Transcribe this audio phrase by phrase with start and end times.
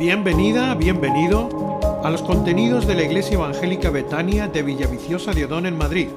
[0.00, 5.76] Bienvenida, bienvenido a los contenidos de la Iglesia Evangélica Betania de Villaviciosa de Odón en
[5.76, 6.08] Madrid.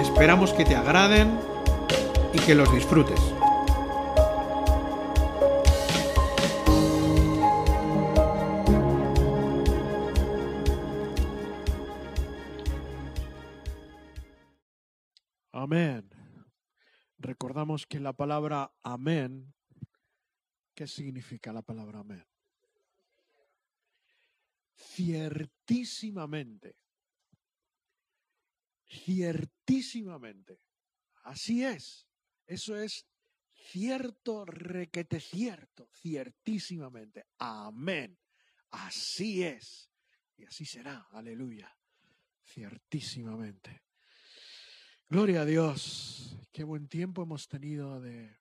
[0.00, 1.38] Esperamos que te agraden
[2.32, 3.20] y que los disfrutes.
[15.52, 16.10] Amén.
[17.18, 19.54] Recordamos que la palabra amén,
[20.74, 22.26] ¿qué significa la palabra amén?
[24.76, 26.76] Ciertísimamente.
[28.86, 30.60] Ciertísimamente.
[31.22, 32.06] Así es.
[32.46, 33.06] Eso es
[33.54, 37.24] cierto, requete cierto, ciertísimamente.
[37.38, 38.18] Amén.
[38.70, 39.90] Así es.
[40.36, 41.08] Y así será.
[41.12, 41.74] Aleluya.
[42.44, 43.82] Ciertísimamente.
[45.08, 46.36] Gloria a Dios.
[46.52, 48.36] Qué buen tiempo hemos tenido de,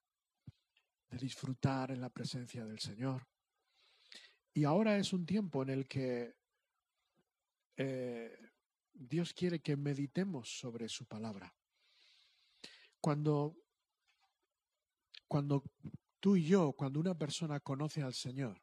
[1.13, 3.27] de, disfrutar en la presencia del Señor.
[4.53, 6.35] Y ahora es un tiempo en el que
[7.77, 8.37] eh,
[8.93, 11.55] Dios quiere que meditemos sobre su palabra.
[12.99, 13.57] Cuando,
[15.27, 15.63] cuando
[16.19, 18.61] tú y yo, cuando una persona conoce al Señor,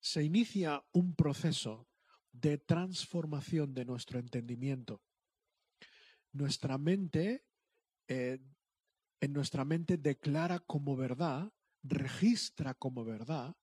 [0.00, 1.88] se inicia un proceso
[2.32, 5.02] de transformación de nuestro entendimiento
[6.34, 7.44] nuestra mente,
[8.08, 8.38] eh,
[9.20, 13.56] en nuestra mente declara como verdad, registra como verdad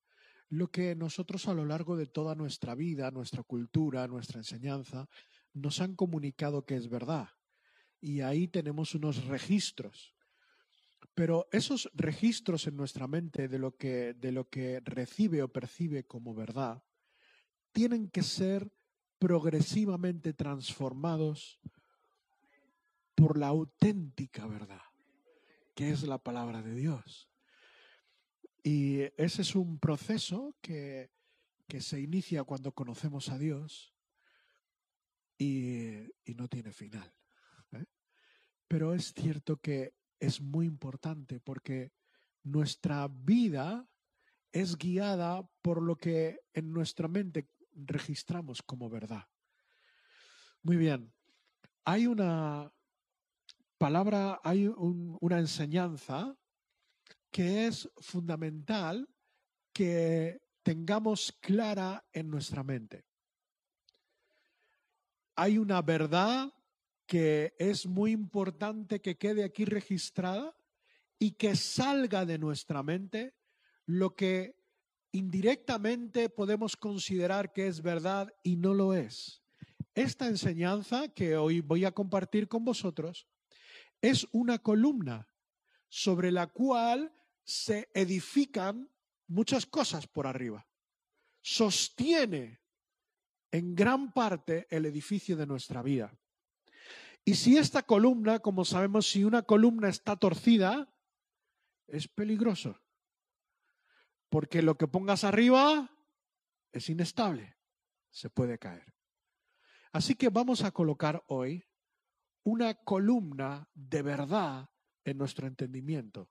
[0.50, 5.08] lo que nosotros a lo largo de toda nuestra vida, nuestra cultura, nuestra enseñanza,
[5.54, 7.30] nos han comunicado que es verdad.
[8.02, 10.14] Y ahí tenemos unos registros.
[11.14, 16.04] Pero esos registros en nuestra mente de lo que, de lo que recibe o percibe
[16.04, 16.84] como verdad,
[17.72, 18.70] tienen que ser
[19.20, 21.62] progresivamente transformados
[23.16, 24.82] por la auténtica verdad,
[25.90, 27.30] es la palabra de Dios.
[28.64, 31.12] Y ese es un proceso que,
[31.68, 33.96] que se inicia cuando conocemos a Dios
[35.38, 37.14] y, y no tiene final.
[37.72, 37.86] ¿eh?
[38.68, 41.92] Pero es cierto que es muy importante porque
[42.44, 43.88] nuestra vida
[44.52, 49.28] es guiada por lo que en nuestra mente registramos como verdad.
[50.62, 51.12] Muy bien,
[51.86, 52.72] hay una,
[53.82, 56.38] palabra hay una enseñanza
[57.32, 59.10] que es fundamental
[59.74, 63.06] que tengamos clara en nuestra mente.
[65.36, 66.54] Hay una verdad
[67.08, 70.56] que es muy importante que quede aquí registrada
[71.18, 73.34] y que salga de nuestra mente
[73.88, 74.58] lo que
[75.12, 79.42] indirectamente podemos considerar que es verdad y no lo es.
[79.96, 83.28] Esta enseñanza que hoy voy a compartir con vosotros
[84.02, 85.28] es una columna
[85.88, 87.14] sobre la cual
[87.44, 88.90] se edifican
[89.28, 90.68] muchas cosas por arriba.
[91.42, 92.62] Sostiene
[93.52, 96.18] en gran parte el edificio de nuestra vida.
[97.24, 100.92] Y si esta columna, como sabemos, si una columna está torcida,
[101.88, 102.80] es peligroso.
[104.30, 105.92] Porque lo que pongas arriba
[106.72, 107.58] es inestable,
[108.10, 108.94] se puede caer.
[109.92, 111.66] Así que vamos a colocar hoy
[112.44, 114.70] una columna de verdad
[115.04, 116.30] en nuestro entendimiento,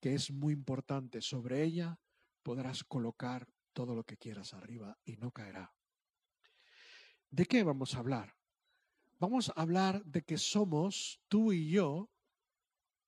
[0.00, 1.20] que es muy importante.
[1.20, 1.98] Sobre ella
[2.42, 5.74] podrás colocar todo lo que quieras arriba y no caerá.
[7.30, 8.34] ¿De qué vamos a hablar?
[9.18, 12.10] Vamos a hablar de que somos, tú y yo,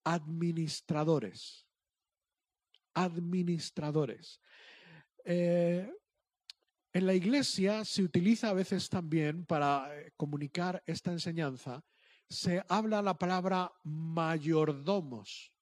[0.05, 1.67] administradores.
[2.95, 4.41] Administradores.
[5.25, 5.91] Eh,
[6.93, 11.85] en la iglesia se utiliza a veces también para eh, comunicar esta enseñanza
[12.29, 15.53] se habla la palabra mayordomos.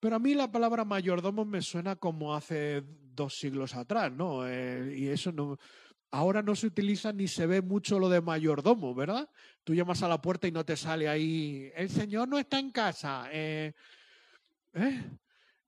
[0.00, 2.82] Pero a mí la palabra mayordomos me suena como hace
[3.14, 4.48] dos siglos atrás, ¿no?
[4.48, 5.58] Eh, y eso no.
[6.10, 9.28] Ahora no se utiliza ni se ve mucho lo de mayordomo, ¿verdad?
[9.62, 12.70] Tú llamas a la puerta y no te sale ahí, el señor no está en
[12.70, 13.28] casa.
[13.30, 13.74] Eh,
[14.74, 15.04] ¿eh?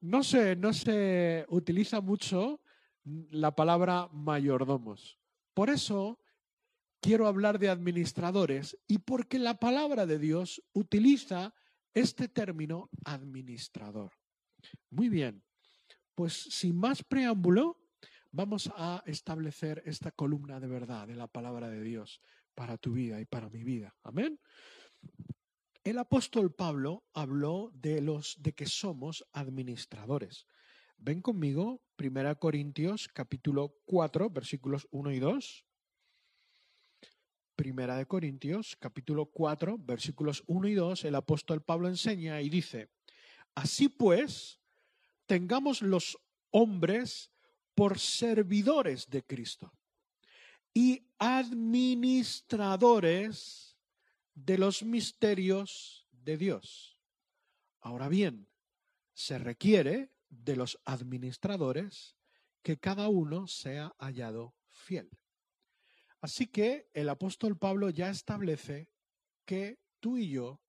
[0.01, 0.23] No
[0.57, 2.61] no se utiliza mucho
[3.05, 5.19] la palabra mayordomos.
[5.55, 6.19] Por eso
[7.03, 11.53] quiero hablar de administradores y porque la palabra de Dios utiliza
[11.93, 14.13] este término administrador.
[14.89, 15.43] Muy bien,
[16.15, 17.81] pues sin más preámbulo,
[18.31, 22.21] vamos a establecer esta columna de verdad de la palabra de Dios
[22.55, 23.95] para tu vida y para mi vida.
[24.05, 24.41] Amén.
[25.83, 30.47] El apóstol Pablo habló de los de que somos administradores.
[30.99, 35.67] Ven conmigo, 1 Corintios capítulo 4, versículos 1 y 2.
[37.57, 42.89] Primera de Corintios, capítulo 4, versículos 1 y 2, el apóstol Pablo enseña y dice,
[43.55, 44.59] así pues,
[45.27, 46.19] tengamos los
[46.51, 47.31] hombres
[47.75, 49.73] por servidores de Cristo
[50.73, 53.77] y administradores
[54.35, 56.99] de los misterios de Dios.
[57.81, 58.49] Ahora bien,
[59.13, 62.17] se requiere de los administradores
[62.63, 65.11] que cada uno sea hallado fiel.
[66.23, 68.89] Así que el apóstol Pablo ya establece
[69.45, 70.63] que tú y yo,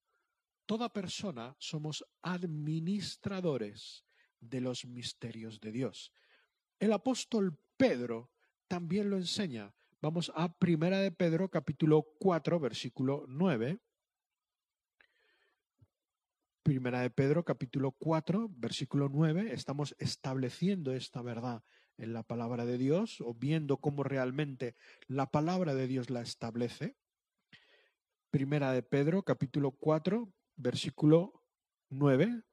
[0.65, 4.03] toda persona, somos administradores
[4.39, 6.11] de los misterios de Dios.
[6.79, 8.31] El apóstol Pedro
[8.67, 9.75] también lo enseña.
[10.01, 13.79] Vamos a Primera de Pedro capítulo 4 versículo 9.
[16.63, 19.53] Primera de Pedro capítulo 4 versículo 9.
[19.53, 21.63] Estamos estableciendo esta verdad
[21.97, 24.75] en la palabra de Dios o viendo cómo realmente
[25.07, 26.95] la palabra de Dios la establece.
[28.29, 31.43] Primera de Pedro capítulo 4 versículo
[31.89, 32.43] 9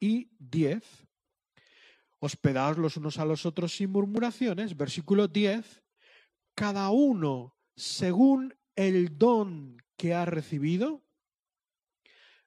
[0.00, 1.06] y 10
[2.22, 4.76] hospedaos los unos a los otros sin murmuraciones.
[4.76, 5.82] Versículo 10,
[6.54, 11.02] cada uno según el don que ha recibido,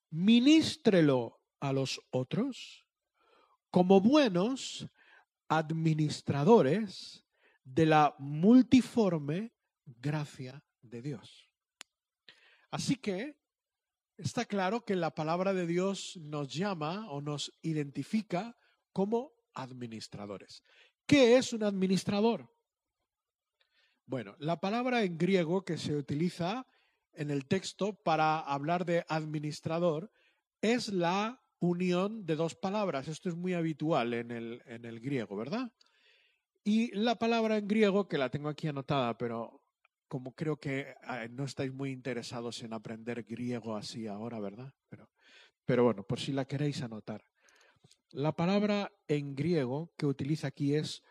[0.10, 2.86] ministrelo a los otros
[3.70, 4.88] como buenos
[5.47, 7.25] administradores
[7.63, 9.53] de la multiforme
[9.86, 11.50] gracia de Dios.
[12.71, 13.38] Así que
[14.18, 18.57] está claro que la palabra de Dios nos llama o nos identifica
[18.92, 20.63] como administradores.
[21.06, 22.50] ¿Qué es un administrador?
[24.06, 26.68] Bueno, la palabra en griego que se utiliza
[27.13, 30.12] en el texto para hablar de administrador
[30.62, 33.08] es la unión de dos palabras.
[33.08, 35.72] Esto es muy habitual en el, en el griego, ¿verdad?
[36.64, 39.62] Y la palabra en griego, que la tengo aquí anotada, pero
[40.08, 44.74] como creo que eh, no estáis muy interesados en aprender griego así ahora, ¿verdad?
[44.90, 45.10] Pero,
[45.66, 47.26] pero bueno, por si la queréis anotar.
[48.12, 51.04] La palabra en griego que utiliza aquí es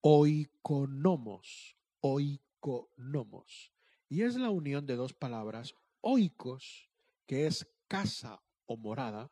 [0.00, 3.72] oikonomos, oikonomos.
[4.08, 6.88] Y es la unión de dos palabras, oikos,
[7.26, 9.30] que es casa o morada,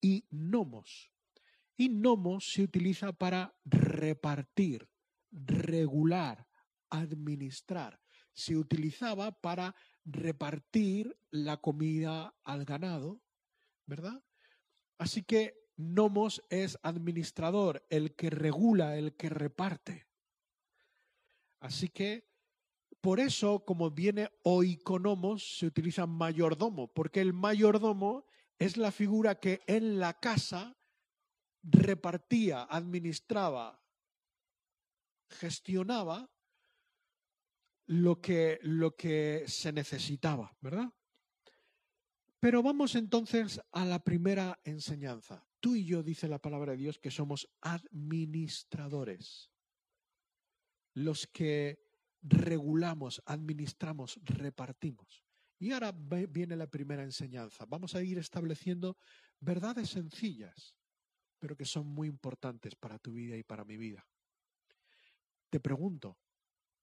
[0.00, 1.10] y nomos.
[1.76, 4.88] Y nomos se utiliza para repartir,
[5.30, 6.46] regular,
[6.90, 8.00] administrar.
[8.32, 9.74] Se utilizaba para
[10.04, 13.20] repartir la comida al ganado,
[13.86, 14.22] ¿verdad?
[14.98, 20.06] Así que Nomos es administrador, el que regula, el que reparte.
[21.58, 22.28] Así que
[23.00, 28.26] por eso, como viene oikonomos, se utiliza mayordomo, porque el mayordomo
[28.60, 30.76] es la figura que en la casa
[31.62, 33.82] repartía, administraba,
[35.30, 36.30] gestionaba
[37.86, 40.92] lo que, lo que se necesitaba, ¿verdad?
[42.38, 45.46] Pero vamos entonces a la primera enseñanza.
[45.58, 49.50] Tú y yo, dice la palabra de Dios, que somos administradores.
[50.92, 51.82] Los que
[52.20, 55.29] regulamos, administramos, repartimos.
[55.60, 57.66] Y ahora viene la primera enseñanza.
[57.68, 58.96] Vamos a ir estableciendo
[59.40, 60.74] verdades sencillas,
[61.38, 64.08] pero que son muy importantes para tu vida y para mi vida.
[65.50, 66.18] Te pregunto,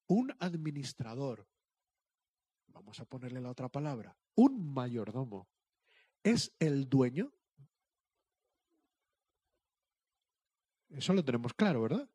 [0.05, 1.47] un administrador,
[2.67, 5.49] vamos a ponerle la otra palabra, un mayordomo,
[6.21, 7.33] ¿es el dueño?
[10.89, 12.07] Eso lo tenemos claro, ¿verdad?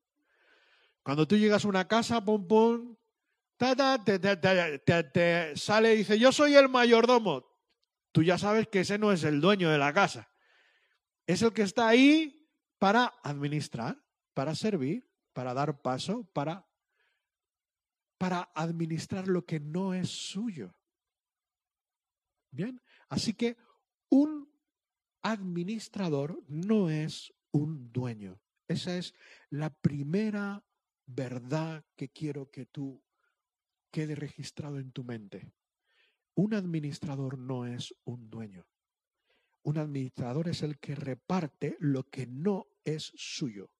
[1.02, 2.20] Cuando tú llegas a una casa,
[5.12, 7.44] te, sale y dice, yo soy el mayordomo.
[8.10, 10.28] Tú ya sabes que ese no es el dueño de la casa.
[11.26, 14.02] Es el que está ahí para administrar,
[14.34, 16.68] para servir, para dar paso, para,
[18.18, 20.74] para administrar lo que no es suyo.
[22.50, 23.56] Bien, así que
[24.10, 24.52] un
[25.22, 28.40] administrador no es un dueño.
[28.66, 29.14] Esa es
[29.50, 30.64] la primera
[31.06, 33.02] verdad que quiero que tú
[33.92, 35.52] quede registrado en tu mente.
[36.34, 38.66] Un administrador no es un dueño.
[39.62, 43.70] Un administrador es el que reparte lo que no es suyo.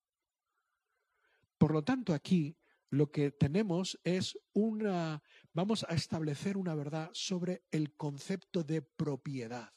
[1.59, 2.57] Por lo tanto, aquí
[2.91, 9.73] lo que tenemos es una, vamos a establecer una verdad sobre el concepto de propiedad.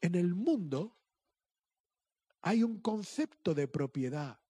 [0.00, 0.98] En el mundo
[2.42, 4.40] hay un concepto de propiedad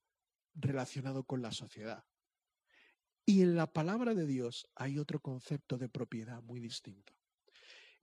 [0.55, 2.10] relacionado con la sociedad.
[3.31, 7.15] Y en la palabra de Dios hay otro concepto de propiedad muy distinto.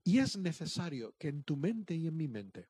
[0.01, 2.69] Y es necesario que en tu mente y en mi mente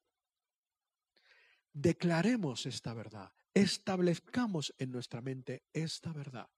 [1.71, 6.49] declaremos esta verdad, establezcamos en nuestra mente esta verdad.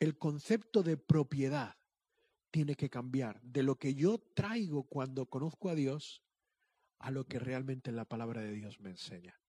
[0.00, 1.76] El concepto de propiedad
[2.50, 6.20] tiene que cambiar de lo que yo traigo cuando conozco a Dios
[6.98, 9.40] a lo que realmente la palabra de Dios me enseña.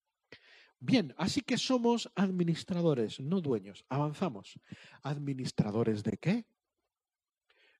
[0.85, 3.83] Bien, así que somos administradores, no dueños.
[3.89, 4.59] Avanzamos.
[5.01, 6.45] ¿Administradores de qué?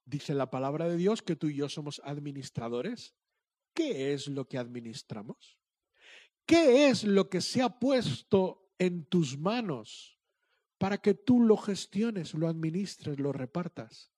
[0.05, 3.15] Dice la palabra de Dios que tú y yo somos administradores.
[3.75, 5.59] ¿Qué es lo que administramos?
[6.47, 10.19] ¿Qué es lo que se ha puesto en tus manos
[10.79, 14.11] para que tú lo gestiones, lo administres, lo repartas?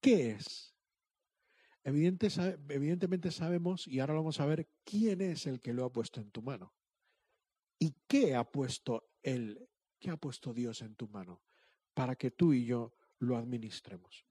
[0.00, 0.70] ¿Qué es?
[1.86, 6.30] evidentemente sabemos, y ahora vamos a ver, quién es el que lo ha puesto en
[6.30, 6.72] tu mano.
[7.84, 9.68] ¿Y qué ha puesto Él,
[10.00, 11.42] qué ha puesto Dios en tu mano
[11.92, 14.24] para que tú y yo lo administremos?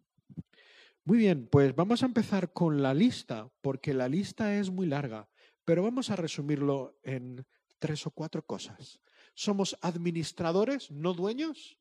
[1.04, 5.30] Muy bien, pues vamos a empezar con la lista, porque la lista es muy larga,
[5.66, 7.46] pero vamos a resumirlo en
[7.78, 9.00] tres o cuatro cosas.
[9.36, 11.78] Somos administradores, no dueños.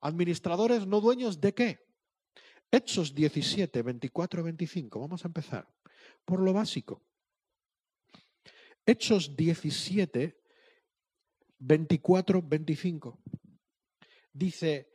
[0.00, 1.86] Administradores, no dueños de qué?
[2.72, 4.98] Hechos 17, 24, 25.
[4.98, 5.72] Vamos a empezar
[6.24, 7.00] por lo básico.
[8.84, 10.39] Hechos 17,
[11.60, 13.18] 24, 25.
[14.32, 14.90] Dice,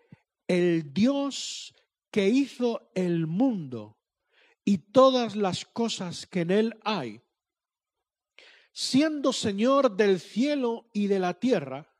[0.47, 1.73] el Dios
[2.11, 3.97] que hizo el mundo
[4.63, 7.21] y todas las cosas que en él hay,
[8.71, 11.95] siendo Señor del cielo y de la tierra,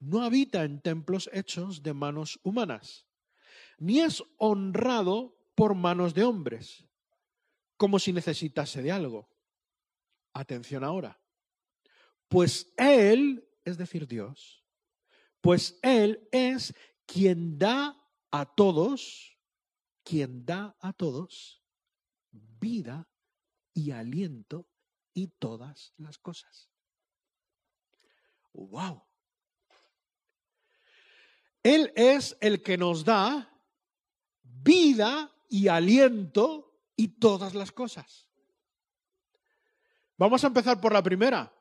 [0.00, 3.06] no habita en templos hechos de manos humanas,
[3.78, 6.84] ni es honrado por manos de hombres,
[7.76, 9.28] como si necesitase de algo.
[10.32, 11.20] Atención ahora.
[12.28, 14.64] Pues Él es decir, Dios,
[15.40, 16.74] pues Él es
[17.06, 17.96] quien da
[18.30, 19.38] a todos,
[20.02, 21.62] quien da a todos
[22.30, 23.08] vida
[23.72, 24.68] y aliento
[25.14, 26.70] y todas las cosas.
[28.52, 29.04] ¡Wow!
[31.62, 33.52] Él es el que nos da
[34.42, 38.28] vida y aliento y todas las cosas.
[40.16, 41.52] Vamos a empezar por la primera.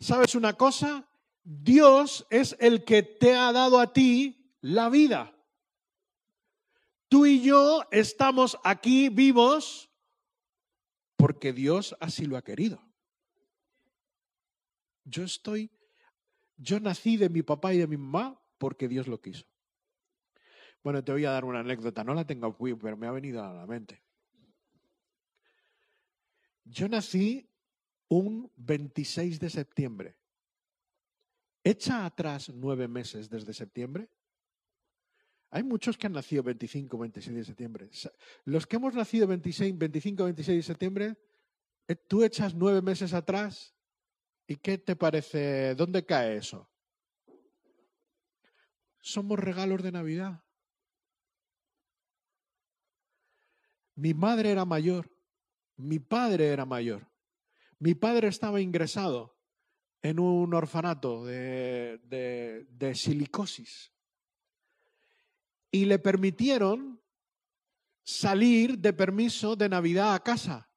[0.00, 1.08] ¿Sabes una cosa?
[1.42, 5.34] Dios es el que te ha dado a ti la vida.
[7.08, 9.90] Tú y yo estamos aquí vivos
[11.16, 12.82] porque Dios así lo ha querido.
[15.04, 15.70] Yo estoy,
[16.56, 19.46] yo nací de mi papá y de mi mamá porque Dios lo quiso.
[20.84, 23.42] Bueno, te voy a dar una anécdota, no la tengo aquí, pero me ha venido
[23.42, 24.02] a la mente.
[26.64, 27.50] Yo nací
[28.08, 30.16] un 26 de septiembre.
[31.62, 34.08] Echa atrás nueve meses desde septiembre.
[35.50, 37.90] Hay muchos que han nacido 25, 26 de septiembre.
[38.44, 41.16] Los que hemos nacido 26, 25, 26 de septiembre,
[41.86, 43.74] eh, tú echas nueve meses atrás
[44.46, 45.74] y ¿qué te parece?
[45.74, 46.68] ¿Dónde cae eso?
[49.00, 50.42] Somos regalos de Navidad.
[53.94, 55.10] Mi madre era mayor,
[55.76, 57.06] mi padre era mayor.
[57.80, 59.38] Mi padre estaba ingresado
[60.02, 63.92] en un orfanato de, de, silicosis
[65.70, 67.00] y le permitieron
[68.02, 70.70] salir de permiso de Navidad a casa.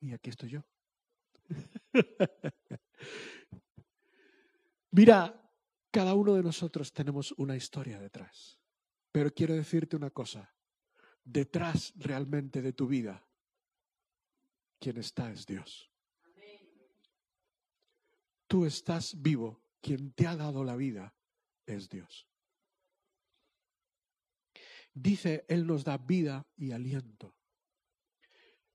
[0.00, 0.64] Y aquí estoy yo.
[4.90, 5.50] Mira,
[5.90, 8.60] cada uno de nosotros tenemos una historia detrás.
[9.12, 10.54] Pero quiero decirte una cosa.
[11.22, 13.24] Detrás realmente de tu vida
[14.78, 15.90] quien está es Dios.
[18.46, 21.14] Tú estás vivo, quien te ha dado la vida
[21.66, 22.28] es Dios.
[24.92, 27.34] Dice, Él nos da vida y aliento.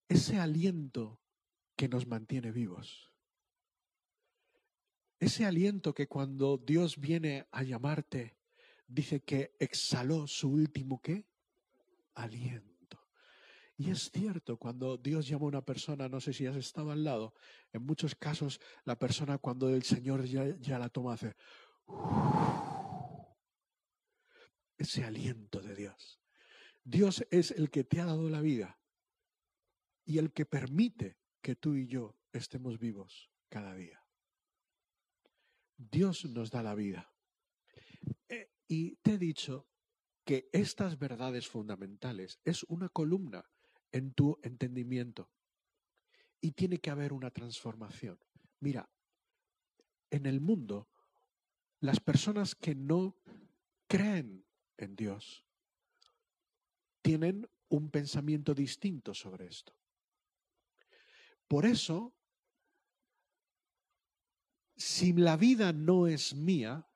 [0.07, 1.21] Ese aliento
[1.75, 3.13] que nos mantiene vivos.
[5.19, 8.37] Ese aliento que cuando Dios viene a llamarte,
[8.87, 11.25] dice que exhaló su último qué?
[12.15, 12.68] Aliento.
[13.79, 17.01] Y es cierto, cuando Dios llama a una persona, no sé si has estado al
[17.01, 17.33] lado,
[17.71, 21.33] en muchos casos la persona cuando el Señor ya, la toma hace
[24.77, 26.21] ese aliento de Dios.
[26.83, 28.81] Dios es el que te ha dado la vida
[30.03, 34.05] y el que permite que tú y yo estemos vivos cada día.
[35.77, 37.13] Dios nos da la vida.
[38.27, 39.69] Eh, y te he dicho
[40.25, 43.50] que estas verdades fundamentales es una columna
[43.91, 45.29] en tu entendimiento.
[46.41, 48.19] Y tiene que haber una transformación.
[48.60, 48.89] Mira,
[50.10, 50.89] en el mundo,
[51.81, 53.17] las personas que no
[53.88, 54.46] creen
[54.77, 55.46] en Dios
[57.01, 59.75] tienen un pensamiento distinto sobre esto.
[61.48, 62.15] Por eso,
[64.75, 66.88] si la vida no es mía,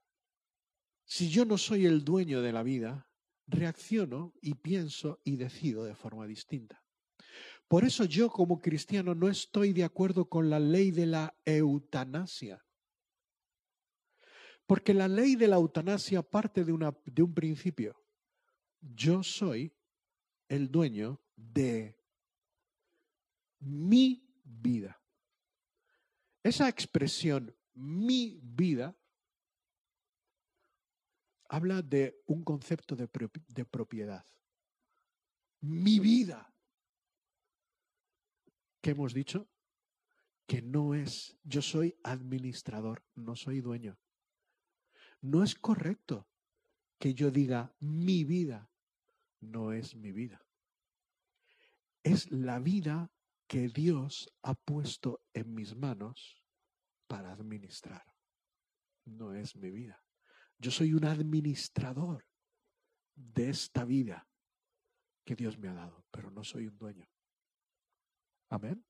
[1.06, 3.10] si yo no soy el dueño de la vida,
[3.48, 6.83] reacciono y pienso y decido de forma distinta.
[7.74, 12.64] Por eso yo como cristiano no estoy de acuerdo con la ley de la eutanasia.
[14.68, 18.00] Porque la ley de la eutanasia parte de, de un principio.
[18.80, 19.76] Yo soy
[20.48, 22.00] el dueño de
[23.58, 25.02] mi vida.
[26.44, 28.96] Esa expresión, mi vida,
[31.50, 34.24] habla de un concepto de propiedad.
[35.62, 36.53] Mi vida.
[38.84, 39.50] ¿Qué hemos dicho?
[40.46, 43.98] Que no es, yo soy administrador, no soy dueño.
[45.22, 46.28] No es correcto
[47.00, 48.70] que yo diga mi vida,
[49.40, 50.46] no es mi vida.
[52.04, 53.10] Es la vida
[53.48, 56.44] que Dios ha puesto en mis manos
[57.08, 58.04] para administrar.
[59.06, 60.04] No es mi vida.
[60.58, 62.28] Yo soy un administrador
[63.16, 64.28] de esta vida
[65.24, 67.13] que Dios me ha dado, pero no soy un dueño.
[68.50, 68.84] Amén.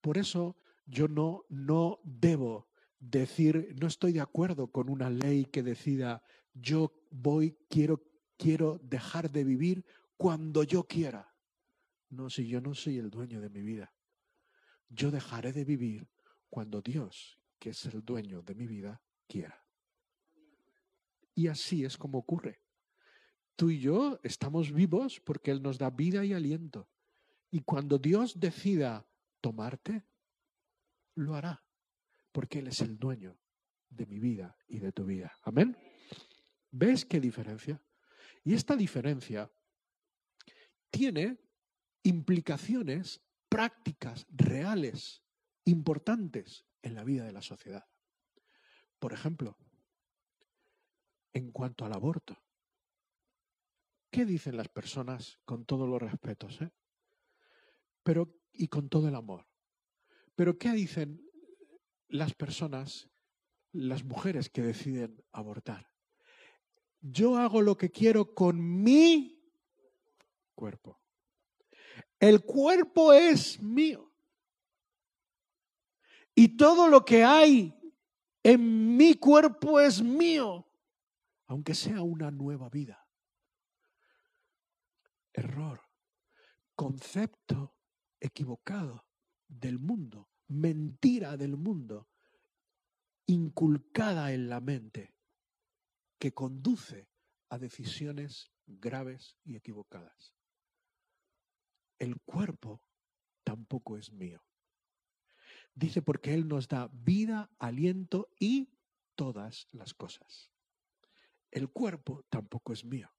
[0.00, 0.56] Por eso
[0.86, 2.68] yo no, no debo
[2.98, 8.02] decir, no estoy de acuerdo con una ley que decida, yo voy, quiero,
[8.36, 9.84] quiero dejar de vivir
[10.16, 11.34] cuando yo quiera.
[12.10, 13.92] No, si yo no soy el dueño de mi vida.
[14.88, 16.08] Yo dejaré de vivir
[16.48, 19.64] cuando Dios, que es el dueño de mi vida, quiera.
[21.34, 22.60] Y así es como ocurre.
[23.56, 26.88] Tú y yo estamos vivos porque Él nos da vida y aliento.
[27.54, 29.06] Y cuando Dios decida
[29.40, 30.04] tomarte,
[31.14, 31.64] lo hará,
[32.32, 33.38] porque Él es el dueño
[33.88, 35.38] de mi vida y de tu vida.
[35.42, 35.78] Amén.
[36.72, 37.80] ¿Ves qué diferencia?
[38.42, 39.48] Y esta diferencia
[40.90, 41.38] tiene
[42.02, 45.22] implicaciones prácticas, reales,
[45.64, 47.86] importantes en la vida de la sociedad.
[48.98, 49.56] Por ejemplo,
[51.32, 52.36] en cuanto al aborto.
[54.10, 56.60] ¿Qué dicen las personas con todos los respetos?
[56.60, 56.72] Eh?
[58.04, 59.44] Pero y con todo el amor.
[60.36, 61.20] Pero ¿qué dicen
[62.08, 63.10] las personas,
[63.72, 65.90] las mujeres que deciden abortar?
[67.00, 69.42] Yo hago lo que quiero con mi
[70.54, 71.00] cuerpo.
[72.20, 74.12] El cuerpo es mío.
[76.34, 77.74] Y todo lo que hay
[78.42, 80.66] en mi cuerpo es mío,
[81.46, 83.06] aunque sea una nueva vida.
[85.32, 85.80] Error.
[86.74, 87.73] Concepto
[88.24, 89.06] equivocado
[89.48, 92.08] del mundo, mentira del mundo,
[93.26, 95.14] inculcada en la mente,
[96.18, 97.08] que conduce
[97.50, 100.34] a decisiones graves y equivocadas.
[101.98, 102.82] El cuerpo
[103.44, 104.42] tampoco es mío.
[105.74, 108.70] Dice porque Él nos da vida, aliento y
[109.14, 110.50] todas las cosas.
[111.50, 113.12] El cuerpo tampoco es mío.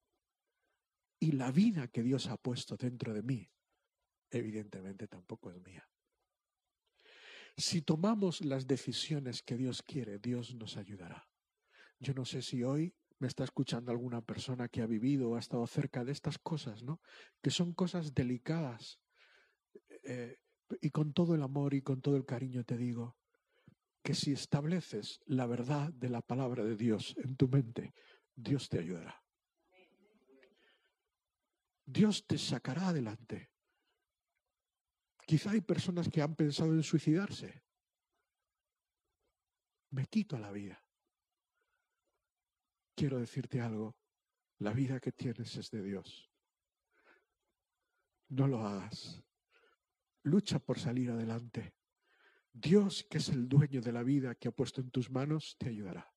[1.19, 3.49] Y la vida que Dios ha puesto dentro de mí
[4.29, 5.87] evidentemente tampoco es mía.
[7.57, 11.29] Si tomamos las decisiones que Dios quiere, Dios nos ayudará.
[11.99, 15.39] Yo no sé si hoy me está escuchando alguna persona que ha vivido o ha
[15.39, 16.99] estado cerca de estas cosas, ¿no?
[17.41, 18.99] Que son cosas delicadas.
[20.03, 20.37] Eh,
[20.81, 23.15] y con todo el amor y con todo el cariño te digo
[24.03, 27.93] que si estableces la verdad de la palabra de Dios en tu mente,
[28.35, 29.23] Dios te ayudará.
[31.85, 33.49] Dios te sacará adelante.
[35.25, 37.63] Quizá hay personas que han pensado en suicidarse.
[39.89, 40.79] Me quito la vida.
[42.95, 43.97] Quiero decirte algo.
[44.59, 46.31] La vida que tienes es de Dios.
[48.29, 49.23] No lo hagas.
[50.23, 51.75] Lucha por salir adelante.
[52.53, 55.69] Dios, que es el dueño de la vida que ha puesto en tus manos, te
[55.69, 56.13] ayudará.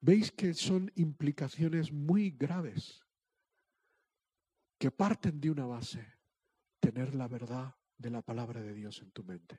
[0.00, 3.04] Veis que son implicaciones muy graves
[4.78, 6.15] que parten de una base
[6.92, 9.58] tener la verdad de la palabra de Dios en tu mente.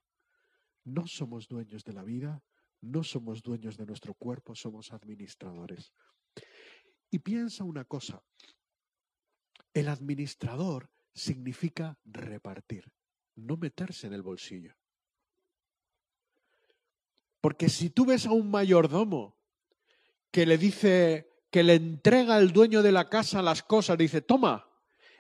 [0.85, 2.41] No somos dueños de la vida,
[2.79, 5.91] no somos dueños de nuestro cuerpo, somos administradores.
[7.11, 8.23] Y piensa una cosa,
[9.73, 12.93] el administrador significa repartir,
[13.35, 14.73] no meterse en el bolsillo.
[17.41, 19.37] Porque si tú ves a un mayordomo
[20.31, 24.65] que le dice, que le entrega al dueño de la casa las cosas, dice, toma,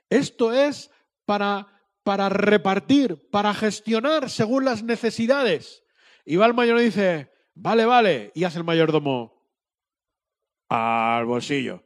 [0.09, 0.89] esto es
[1.25, 1.76] para
[2.07, 5.83] para repartir, para gestionar según las necesidades.
[6.23, 9.45] Y va el mayor dice, vale, vale, y hace el mayordomo
[10.69, 11.83] al bolsillo.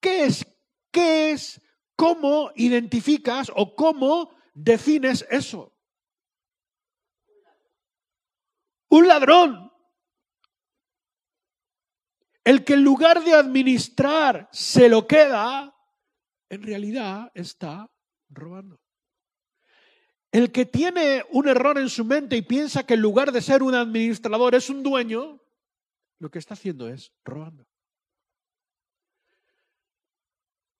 [0.00, 0.44] ¿Qué es?
[0.90, 1.60] ¿Qué es?
[1.94, 5.72] ¿Cómo identificas o cómo defines eso?
[8.88, 9.72] Un ladrón.
[12.42, 15.72] El que en lugar de administrar se lo queda,
[16.48, 17.88] en realidad está
[18.30, 18.80] robando.
[20.32, 23.62] El que tiene un error en su mente y piensa que en lugar de ser
[23.62, 25.40] un administrador es un dueño,
[26.18, 27.66] lo que está haciendo es robando.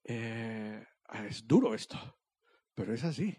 [0.04, 0.86] Eh,
[1.24, 1.98] es duro esto,
[2.74, 3.36] pero es así.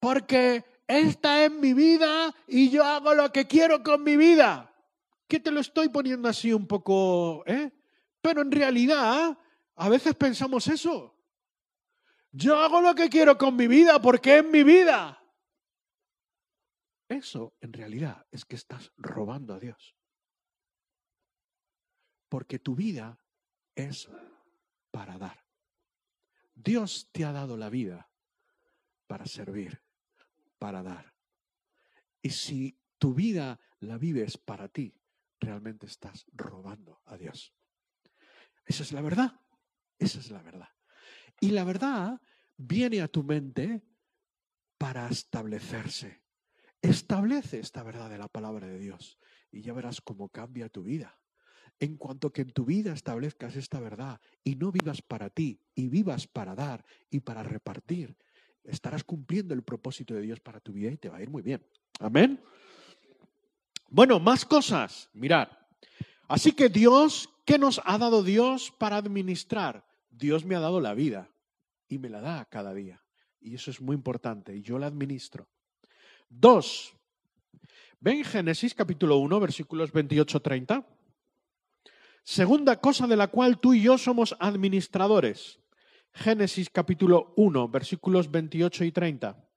[0.00, 4.74] Porque esta es mi vida y yo hago lo que quiero con mi vida.
[5.28, 7.44] ¿Qué te lo estoy poniendo así un poco?
[7.46, 7.70] Eh?
[8.20, 9.38] Pero en realidad,
[9.76, 11.13] a veces pensamos eso.
[12.36, 15.22] Yo hago lo que quiero con mi vida porque es mi vida.
[17.08, 19.96] Eso en realidad es que estás robando a Dios.
[22.28, 23.20] Porque tu vida
[23.76, 24.10] es
[24.90, 25.44] para dar.
[26.56, 28.10] Dios te ha dado la vida
[29.06, 29.84] para servir,
[30.58, 31.14] para dar.
[32.20, 34.92] Y si tu vida la vives para ti,
[35.38, 37.54] realmente estás robando a Dios.
[38.66, 39.40] Esa es la verdad.
[39.98, 40.73] Esa es la verdad.
[41.44, 42.18] Y la verdad
[42.56, 43.82] viene a tu mente
[44.78, 46.22] para establecerse.
[46.80, 49.18] Establece esta verdad de la palabra de Dios
[49.52, 51.18] y ya verás cómo cambia tu vida.
[51.78, 55.88] En cuanto que en tu vida establezcas esta verdad y no vivas para ti y
[55.88, 58.16] vivas para dar y para repartir,
[58.62, 61.42] estarás cumpliendo el propósito de Dios para tu vida y te va a ir muy
[61.42, 61.62] bien.
[62.00, 62.42] Amén.
[63.90, 65.10] Bueno, más cosas.
[65.12, 65.48] Mirad.
[66.26, 69.86] Así que Dios, ¿qué nos ha dado Dios para administrar?
[70.08, 71.28] Dios me ha dado la vida
[71.88, 73.02] y me la da cada día.
[73.40, 75.48] Y eso es muy importante y yo la administro.
[76.28, 76.94] Dos,
[78.00, 80.84] ven Génesis capítulo 1, versículos 28-30.
[82.22, 85.60] Segunda cosa de la cual tú y yo somos administradores.
[86.14, 89.48] Génesis capítulo 1, versículos 28 y 30.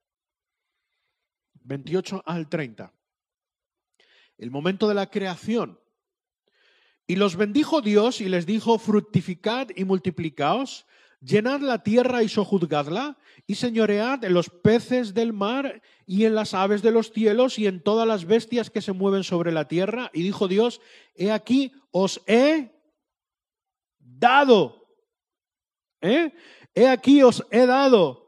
[1.62, 2.92] 28 al 30.
[4.36, 5.80] El momento de la creación.
[7.06, 10.84] Y los bendijo Dios y les dijo, fructificad y multiplicaos,
[11.20, 16.54] llenad la tierra y sojuzgadla, y señoread en los peces del mar y en las
[16.54, 20.10] aves de los cielos y en todas las bestias que se mueven sobre la tierra.
[20.12, 20.80] Y dijo Dios,
[21.14, 22.70] he aquí, os he
[23.98, 24.86] dado.
[26.00, 26.32] ¿eh?
[26.74, 28.27] He aquí, os he dado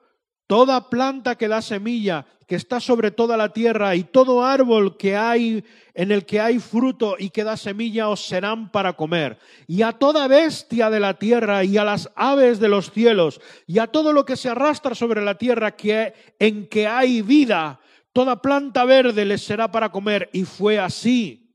[0.51, 5.15] toda planta que da semilla que está sobre toda la tierra y todo árbol que
[5.15, 5.63] hay
[5.95, 9.39] en el que hay fruto y que da semilla os serán para comer.
[9.69, 13.79] Y a toda bestia de la tierra y a las aves de los cielos y
[13.79, 17.79] a todo lo que se arrastra sobre la tierra que, en que hay vida,
[18.13, 20.31] toda planta verde les será para comer.
[20.33, 21.49] Y fue así.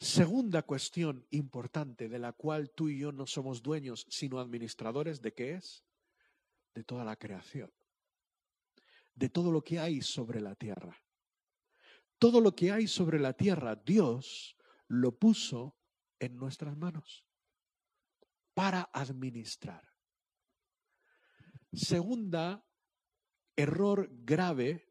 [0.00, 5.32] Segunda cuestión importante de la cual tú y yo no somos dueños, sino administradores de
[5.32, 5.84] qué es?
[6.74, 7.70] De toda la creación
[9.18, 10.96] de todo lo que hay sobre la tierra.
[12.18, 15.76] Todo lo que hay sobre la tierra, Dios lo puso
[16.20, 17.26] en nuestras manos
[18.54, 19.82] para administrar.
[21.72, 22.64] Segunda,
[23.56, 24.88] error grave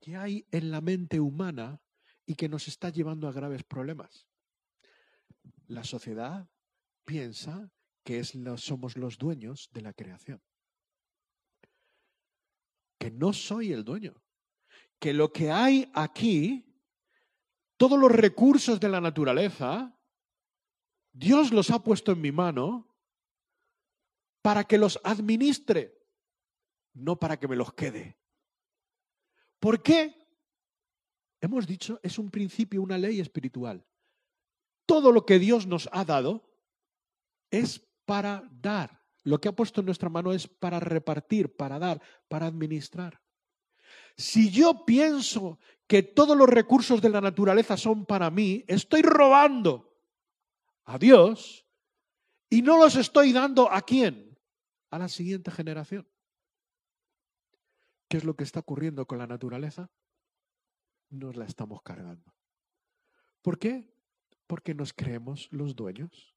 [0.00, 1.82] que hay en la mente humana
[2.24, 4.28] y que nos está llevando a graves problemas.
[5.66, 6.48] La sociedad
[7.04, 7.72] piensa
[8.06, 10.40] que es somos los dueños de la creación
[12.98, 14.14] que no soy el dueño,
[14.98, 16.82] que lo que hay aquí,
[17.76, 19.96] todos los recursos de la naturaleza,
[21.12, 22.94] Dios los ha puesto en mi mano
[24.42, 25.96] para que los administre,
[26.94, 28.18] no para que me los quede.
[29.58, 30.14] ¿Por qué?
[31.40, 33.86] Hemos dicho, es un principio, una ley espiritual.
[34.86, 36.48] Todo lo que Dios nos ha dado
[37.50, 39.02] es para dar.
[39.24, 43.20] Lo que ha puesto en nuestra mano es para repartir, para dar, para administrar.
[44.16, 49.94] Si yo pienso que todos los recursos de la naturaleza son para mí, estoy robando
[50.84, 51.66] a Dios
[52.48, 54.38] y no los estoy dando a quién?
[54.90, 56.08] A la siguiente generación.
[58.08, 59.90] ¿Qué es lo que está ocurriendo con la naturaleza?
[61.10, 62.32] Nos la estamos cargando.
[63.42, 63.92] ¿Por qué?
[64.46, 66.35] Porque nos creemos los dueños.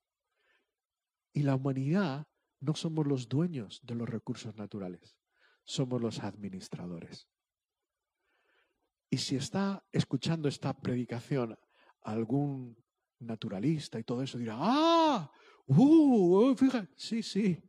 [1.34, 2.28] Y la humanidad
[2.60, 5.18] no somos los dueños de los recursos naturales,
[5.64, 7.28] somos los administradores.
[9.10, 11.58] Y si está escuchando esta predicación
[12.02, 12.78] algún
[13.20, 15.32] naturalista y todo eso, dirá, ah,
[15.68, 17.62] uh, fíjate, sí, sí.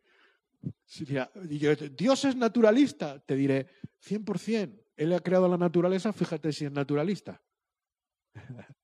[1.97, 3.69] Dios es naturalista, te diré,
[4.01, 7.43] 100%, Él ha creado la naturaleza, fíjate si es naturalista.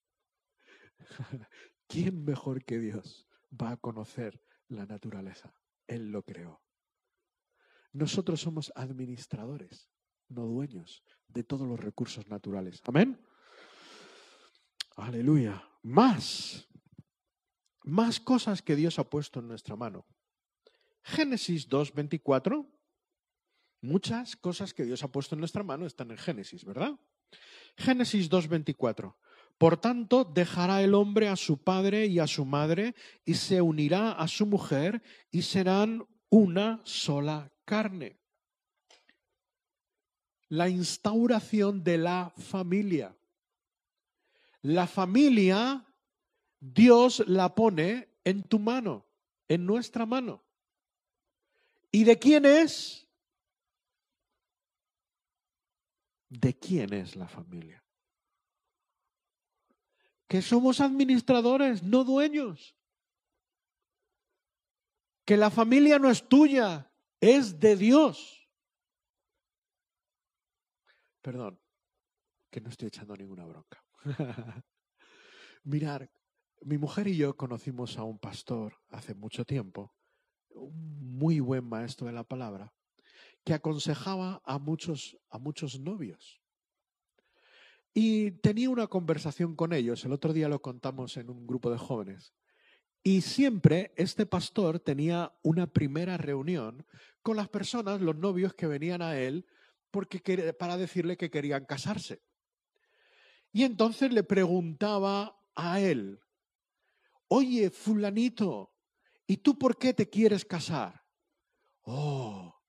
[1.86, 5.54] ¿Quién mejor que Dios va a conocer la naturaleza?
[5.86, 6.62] Él lo creó.
[7.92, 9.90] Nosotros somos administradores,
[10.28, 12.82] no dueños de todos los recursos naturales.
[12.84, 13.18] Amén.
[14.96, 15.62] Aleluya.
[15.82, 16.68] Más.
[17.84, 20.06] más cosas que Dios ha puesto en nuestra mano.
[21.02, 22.68] Génesis 2.24,
[23.80, 26.98] muchas cosas que Dios ha puesto en nuestra mano están en Génesis, ¿verdad?
[27.76, 29.14] Génesis 2.24.
[29.58, 34.12] Por tanto, dejará el hombre a su padre y a su madre y se unirá
[34.12, 38.18] a su mujer y serán una sola carne.
[40.48, 43.16] La instauración de la familia.
[44.60, 45.86] La familia,
[46.60, 49.06] Dios la pone en tu mano,
[49.48, 50.44] en nuestra mano.
[51.90, 53.08] ¿Y de quién es?
[56.28, 57.85] ¿De quién es la familia?
[60.28, 62.76] Que somos administradores, no dueños.
[65.24, 68.48] Que la familia no es tuya, es de Dios.
[71.22, 71.60] Perdón,
[72.50, 73.84] que no estoy echando ninguna bronca.
[75.64, 76.10] Mirar,
[76.62, 79.92] mi mujer y yo conocimos a un pastor hace mucho tiempo,
[80.50, 82.72] un muy buen maestro de la palabra,
[83.44, 86.40] que aconsejaba a muchos, a muchos novios.
[87.98, 91.78] Y tenía una conversación con ellos, el otro día lo contamos en un grupo de
[91.78, 92.34] jóvenes.
[93.02, 96.84] Y siempre este pastor tenía una primera reunión
[97.22, 99.46] con las personas, los novios que venían a él,
[99.90, 100.20] porque
[100.58, 102.20] para decirle que querían casarse.
[103.50, 106.20] Y entonces le preguntaba a él,
[107.28, 108.74] oye, fulanito,
[109.26, 111.02] ¿y tú por qué te quieres casar?
[111.80, 112.60] Oh,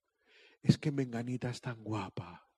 [0.61, 2.49] es que Menganita es tan guapa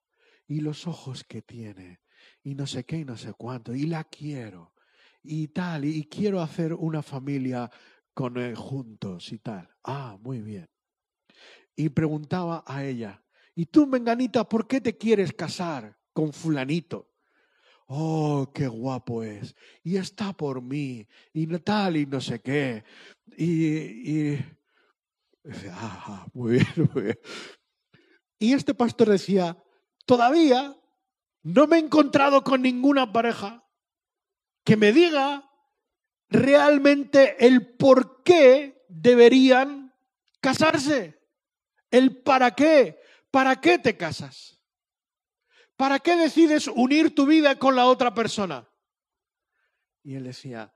[0.46, 2.00] y los ojos que tiene
[2.42, 4.74] y no sé qué y no sé cuánto, y la quiero,
[5.22, 7.70] y tal, y quiero hacer una familia
[8.14, 9.68] con él juntos y tal.
[9.84, 10.68] Ah, muy bien.
[11.76, 13.22] Y preguntaba a ella,
[13.54, 17.10] ¿y tú, Menganita, por qué te quieres casar con fulanito?
[17.86, 19.54] Oh, qué guapo es.
[19.82, 21.06] Y está por mí.
[21.32, 22.84] Y tal, y no sé qué.
[23.36, 24.44] Y, y
[25.72, 27.18] ah, muy bien, muy bien.
[28.38, 29.56] Y este pastor decía,
[30.06, 30.79] todavía
[31.42, 33.66] no me he encontrado con ninguna pareja
[34.64, 35.50] que me diga
[36.28, 39.94] realmente el por qué deberían
[40.40, 41.18] casarse.
[41.90, 43.00] El para qué.
[43.30, 44.60] ¿Para qué te casas?
[45.76, 48.68] ¿Para qué decides unir tu vida con la otra persona?
[50.02, 50.74] Y él decía,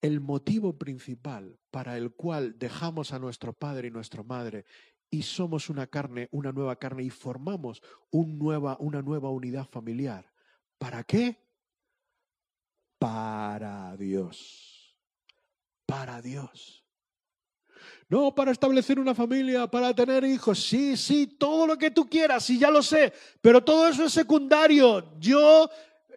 [0.00, 4.64] el motivo principal para el cual dejamos a nuestro padre y nuestra madre
[5.10, 10.30] y somos una carne, una nueva carne y formamos un nueva, una nueva unidad familiar.
[10.78, 11.38] ¿Para qué?
[12.98, 14.96] Para Dios.
[15.86, 16.84] Para Dios.
[18.08, 20.62] No para establecer una familia, para tener hijos.
[20.62, 23.12] Sí, sí, todo lo que tú quieras, sí, ya lo sé.
[23.40, 25.18] Pero todo eso es secundario.
[25.18, 25.68] Yo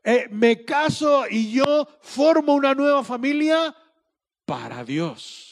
[0.04, 3.76] eh, me caso y yo formo una nueva familia
[4.46, 5.51] para Dios.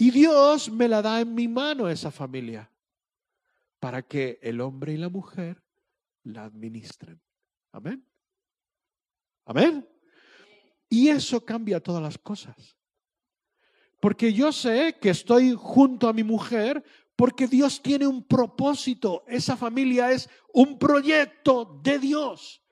[0.00, 2.72] Y Dios me la da en mi mano esa familia
[3.78, 5.62] para que el hombre y la mujer
[6.22, 7.20] la administren.
[7.70, 8.02] Amén.
[9.44, 9.86] Amén.
[10.88, 12.78] Y eso cambia todas las cosas.
[14.00, 16.82] Porque yo sé que estoy junto a mi mujer
[17.14, 19.22] porque Dios tiene un propósito.
[19.28, 22.62] Esa familia es un proyecto de Dios.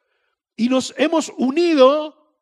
[0.56, 2.38] Y nos hemos unido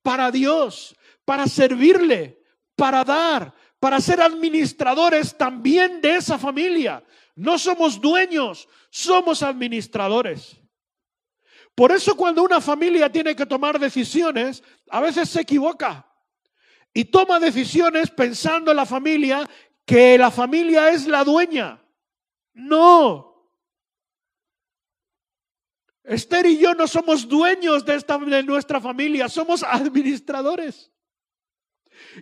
[0.00, 2.40] para Dios, para servirle,
[2.76, 7.02] para dar, para ser administradores también de esa familia.
[7.36, 10.60] No somos dueños, somos administradores.
[11.74, 16.04] Por eso cuando una familia tiene que tomar decisiones, a veces se equivoca
[16.92, 19.48] y toma decisiones pensando en la familia
[19.86, 21.80] que la familia es la dueña.
[22.52, 23.28] No.
[26.02, 30.90] Esther y yo no somos dueños de, esta, de nuestra familia, somos administradores.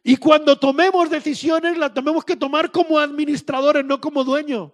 [0.03, 4.73] Y cuando tomemos decisiones, las tenemos que tomar como administradores, no como dueños.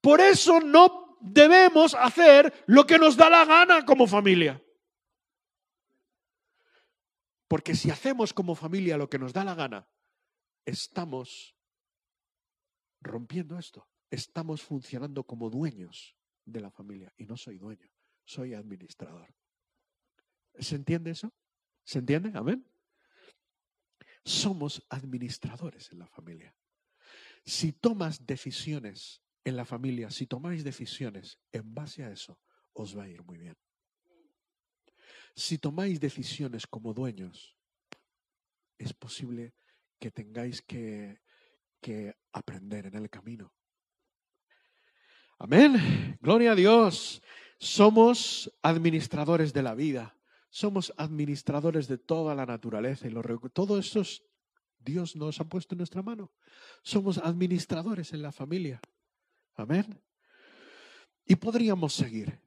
[0.00, 4.62] Por eso no debemos hacer lo que nos da la gana como familia.
[7.46, 9.88] Porque si hacemos como familia lo que nos da la gana,
[10.66, 11.56] estamos
[13.00, 13.88] rompiendo esto.
[14.10, 17.12] Estamos funcionando como dueños de la familia.
[17.16, 17.88] Y no soy dueño,
[18.24, 19.34] soy administrador.
[20.58, 21.32] ¿Se entiende eso?
[21.84, 22.32] ¿Se entiende?
[22.34, 22.66] Amén
[24.28, 26.54] somos administradores en la familia.
[27.44, 32.38] Si tomas decisiones en la familia, si tomáis decisiones en base a eso,
[32.74, 33.56] os va a ir muy bien.
[35.34, 37.56] Si tomáis decisiones como dueños,
[38.76, 39.54] es posible
[39.98, 41.22] que tengáis que,
[41.80, 43.54] que aprender en el camino.
[45.38, 46.18] Amén.
[46.20, 47.22] Gloria a Dios.
[47.58, 50.17] Somos administradores de la vida.
[50.50, 53.14] Somos administradores de toda la naturaleza y
[53.52, 54.02] todo eso
[54.78, 56.32] Dios nos ha puesto en nuestra mano.
[56.82, 58.80] Somos administradores en la familia.
[59.54, 60.00] Amén.
[61.26, 62.40] Y podríamos seguir.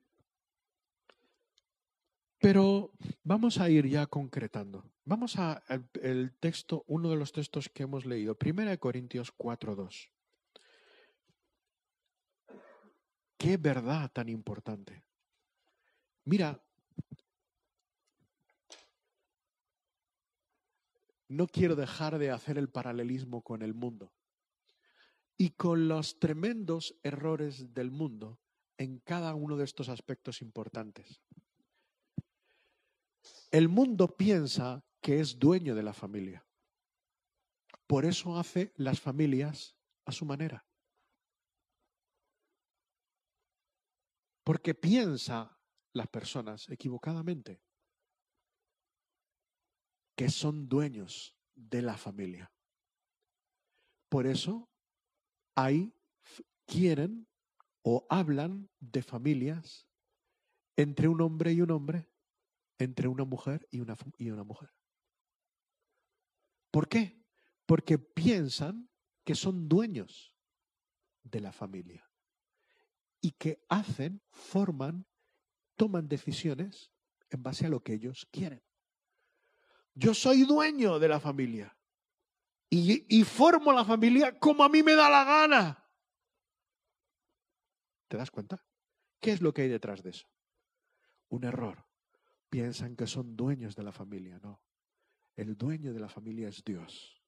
[2.40, 2.92] Pero
[3.24, 4.84] vamos a ir ya concretando.
[5.06, 5.62] Vamos a
[6.02, 10.10] el, texto, uno de los textos que hemos leído, 1 Corintios 4.2.
[13.38, 15.04] Qué verdad tan importante.
[16.24, 16.64] Mira,
[21.32, 24.14] no quiero dejar de hacer el paralelismo con el mundo
[25.38, 28.42] y con los tremendos errores del mundo
[28.78, 31.22] en cada uno de estos aspectos importantes.
[33.50, 36.46] El mundo piensa que es dueño de la familia.
[37.88, 40.66] Por eso hace las familias a su manera.
[44.44, 45.58] Porque piensa
[45.94, 47.62] las personas equivocadamente
[50.22, 52.54] que son dueños de la familia.
[54.08, 54.70] Por eso
[55.56, 55.96] hay,
[56.68, 57.28] quieren
[57.82, 59.90] o hablan de familias
[60.76, 62.08] entre un hombre y un hombre,
[62.78, 64.70] entre una mujer y una, y una mujer.
[66.70, 67.26] ¿Por qué?
[67.66, 68.92] Porque piensan
[69.26, 70.38] que son dueños
[71.24, 72.08] de la familia
[73.22, 75.08] y que hacen, forman,
[75.78, 76.92] toman decisiones
[77.32, 78.62] en base a lo que ellos quieren.
[79.94, 81.76] Yo soy dueño de la familia
[82.70, 85.90] y, formo la familia como a mí me da la gana.
[88.08, 88.66] ¿Te das cuenta?
[89.20, 90.28] ¿Qué es lo que hay detrás de eso?
[91.28, 91.86] Un error.
[92.50, 94.40] Piensan que son dueños de la familia.
[94.40, 94.62] No.
[95.36, 97.22] El dueño de la familia es Dios.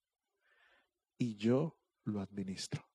[1.18, 2.90] Y yo lo administro.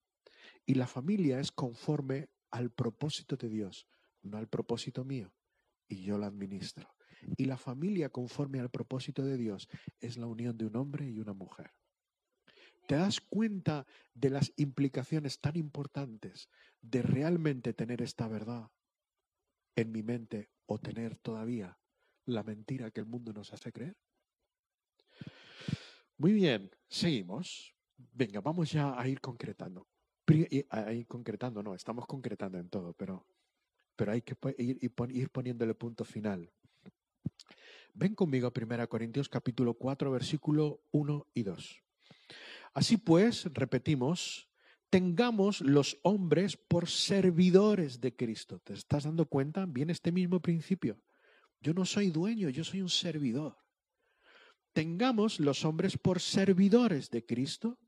[0.64, 3.87] Y la familia es conforme al propósito de Dios,
[4.22, 5.35] no al propósito mío.
[5.87, 6.88] Y yo la administro.
[7.37, 9.68] Y la familia conforme al propósito de Dios
[10.00, 11.72] es la unión de un hombre y una mujer.
[12.87, 16.48] ¿Te das cuenta de las implicaciones tan importantes
[16.81, 18.70] de realmente tener esta verdad
[19.76, 21.78] en mi mente o tener todavía
[22.24, 23.96] la mentira que el mundo nos hace creer?
[26.16, 27.74] Muy bien, seguimos.
[27.96, 29.87] Venga, vamos ya a ir concretando.
[30.70, 33.26] A ir concretando, no, estamos concretando en todo, pero,
[33.96, 36.50] pero hay que ir, ir poniéndole punto final.
[37.98, 41.82] Ven conmigo a 1 Corintios capítulo 4, versículo 1 y 2.
[42.72, 44.48] Así pues, repetimos,
[44.88, 48.61] tengamos los hombres por servidores de Cristo.
[48.61, 49.66] ¿Te estás dando cuenta?
[49.66, 51.02] Viene este mismo principio.
[51.61, 53.58] Yo no soy dueño, yo soy un servidor.
[54.72, 57.80] Tengamos los hombres por servidores de Cristo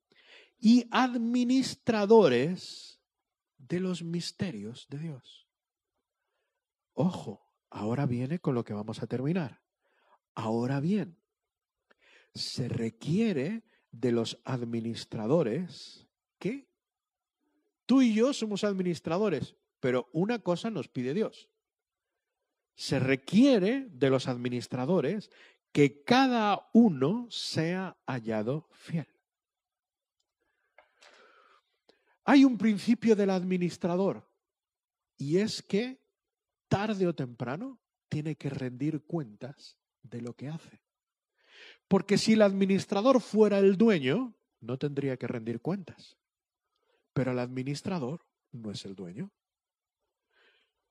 [0.58, 3.00] y administradores
[3.58, 5.46] de los misterios de Dios.
[6.94, 9.60] Ojo, ahora viene con lo que vamos a terminar.
[10.40, 11.18] Ahora bien,
[12.34, 16.66] se requiere de los administradores que
[17.84, 21.50] tú y yo somos administradores, pero una cosa nos pide Dios.
[22.74, 25.30] Se requiere de los administradores
[25.72, 29.08] que cada uno sea hallado fiel.
[32.24, 34.26] Hay un principio del administrador
[35.18, 36.00] y es que
[36.66, 40.82] tarde o temprano tiene que rendir cuentas de lo que hace.
[41.88, 46.16] Porque si el administrador fuera el dueño, no tendría que rendir cuentas.
[47.12, 49.32] Pero el administrador no es el dueño.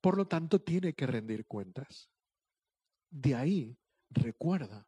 [0.01, 2.09] Por lo tanto, tiene que rendir cuentas.
[3.09, 3.77] De ahí,
[4.09, 4.87] recuerda,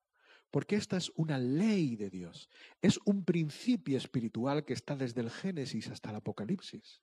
[0.51, 2.49] porque esta es una ley de Dios,
[2.81, 7.01] es un principio espiritual que está desde el Génesis hasta el Apocalipsis.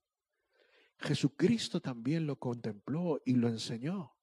[0.99, 4.18] Jesucristo también lo contempló y lo enseñó.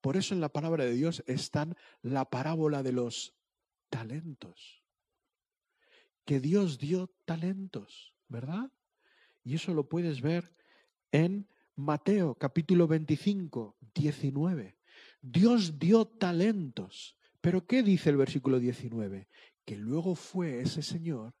[0.00, 1.68] Por eso en la palabra de Dios está
[2.02, 3.34] la parábola de los
[3.90, 4.82] talentos.
[6.24, 8.70] Que Dios dio talentos, ¿verdad?
[9.44, 10.54] Y eso lo puedes ver
[11.10, 14.78] en Mateo capítulo 25, 19.
[15.20, 17.16] Dios dio talentos.
[17.40, 19.28] Pero ¿qué dice el versículo 19?
[19.64, 21.34] Que luego fue ese Señor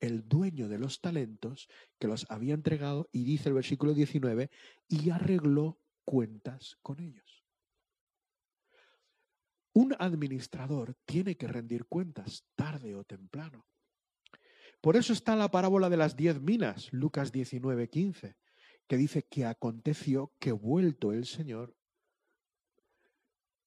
[0.00, 1.68] el dueño de los talentos
[1.98, 4.50] que los había entregado y dice el versículo 19,
[4.88, 7.41] y arregló cuentas con ellos.
[9.74, 13.66] Un administrador tiene que rendir cuentas tarde o temprano.
[14.80, 18.36] Por eso está la parábola de las diez minas, Lucas 19, 15,
[18.88, 21.76] que dice que aconteció que vuelto el Señor,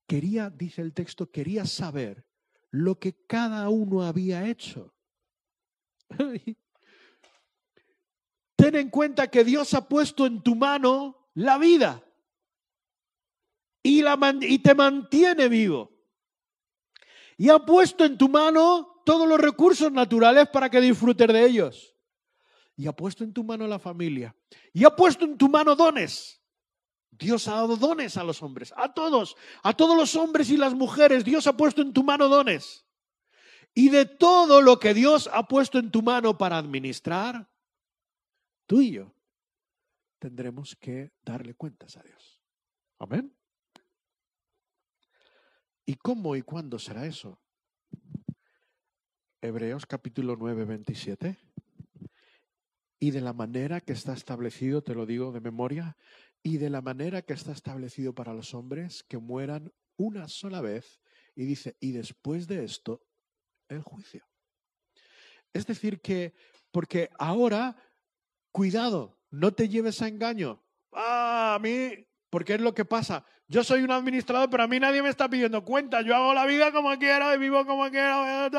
[0.07, 2.27] quería, dice el texto, quería saber
[2.69, 4.93] lo que cada uno había hecho.
[8.57, 12.03] Ten en cuenta que Dios ha puesto en tu mano la vida
[13.81, 15.94] y, la y te mantiene vivo.
[17.37, 21.95] Y ha puesto en tu mano todos los recursos naturales para que disfrutes de ellos.
[22.77, 24.35] Y ha puesto en tu mano la familia.
[24.73, 26.41] Y ha puesto en tu mano dones.
[27.11, 30.73] Dios ha dado dones a los hombres, a todos, a todos los hombres y las
[30.73, 31.23] mujeres.
[31.23, 32.85] Dios ha puesto en tu mano dones.
[33.73, 37.49] Y de todo lo que Dios ha puesto en tu mano para administrar,
[38.65, 39.13] tú y yo
[40.19, 42.41] tendremos que darle cuentas a Dios.
[42.99, 43.35] Amén.
[45.87, 47.39] ¿Y cómo y cuándo será eso?
[49.39, 51.37] Hebreos capítulo 9, 27.
[52.99, 55.95] Y de la manera que está establecido, te lo digo de memoria,
[56.41, 60.99] y de la manera que está establecido para los hombres que mueran una sola vez,
[61.35, 63.05] y dice, y después de esto,
[63.67, 64.27] el juicio.
[65.53, 66.33] Es decir, que,
[66.71, 67.77] porque ahora,
[68.51, 70.65] cuidado, no te lleves a engaño.
[70.91, 73.23] Ah, a mí, porque es lo que pasa.
[73.47, 76.01] Yo soy un administrador, pero a mí nadie me está pidiendo cuenta.
[76.01, 78.49] Yo hago la vida como quiero y vivo como quiero.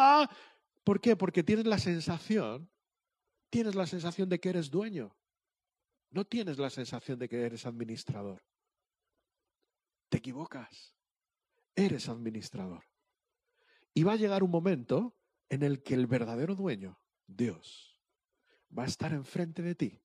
[0.83, 1.15] ¿Por qué?
[1.15, 2.71] Porque tienes la sensación,
[3.51, 5.15] tienes la sensación de que eres dueño.
[6.09, 8.43] No tienes la sensación de que eres administrador.
[10.09, 10.95] Te equivocas.
[11.75, 12.83] Eres administrador.
[13.93, 15.15] Y va a llegar un momento
[15.51, 18.01] en el que el verdadero dueño, Dios,
[18.73, 20.01] va a estar enfrente de ti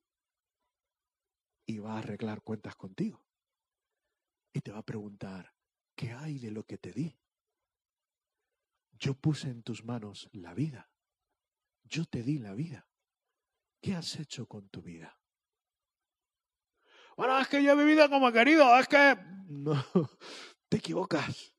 [1.65, 3.30] y va a arreglar cuentas contigo.
[4.53, 5.53] Y te va a preguntar,
[5.95, 7.17] ¿qué hay de lo que te di?
[8.91, 10.91] Yo puse en tus manos la vida.
[11.83, 12.87] Yo te di la vida.
[13.81, 15.19] ¿Qué has hecho con tu vida?
[17.17, 19.17] Bueno, es que yo he vivido como he querido, es que...
[19.51, 19.83] No,
[20.69, 21.53] te equivocas.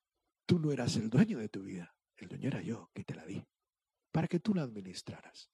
[0.46, 1.94] Tú no eras el dueño de tu vida.
[2.16, 3.44] El dueño era yo que te la di,
[4.10, 5.50] para que tú la administraras.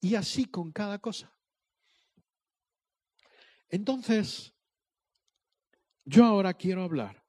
[0.00, 1.34] Y así con cada cosa.
[3.68, 4.54] Entonces,
[6.08, 7.22] yo ahora quiero hablar.